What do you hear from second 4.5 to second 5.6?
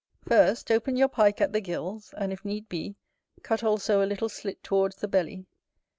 towards the belly.